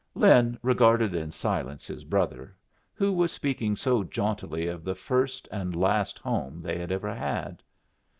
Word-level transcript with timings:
Lin 0.15 0.57
regarded 0.63 1.13
in 1.13 1.29
silence 1.29 1.85
his 1.85 2.03
brother, 2.05 2.55
who 2.95 3.13
was 3.13 3.31
speaking 3.31 3.75
so 3.75 4.03
jauntily 4.03 4.65
of 4.65 4.83
the 4.83 4.95
first 4.95 5.47
and 5.51 5.75
last 5.75 6.17
home 6.17 6.59
they 6.59 6.79
had 6.79 6.91
ever 6.91 7.13
had. 7.13 7.61